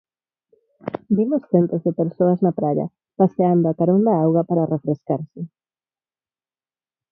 Vimos 1.17 1.43
centos 1.51 1.81
de 1.85 1.91
persoas 2.01 2.39
na 2.45 2.55
praia, 2.59 2.85
paseando 3.19 3.65
a 3.67 3.77
carón 3.79 4.01
da 4.07 4.13
auga 4.23 4.41
para 4.49 4.69
refrescarse. 4.75 5.39